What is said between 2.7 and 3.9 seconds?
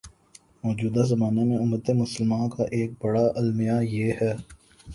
ایک بڑا المیہ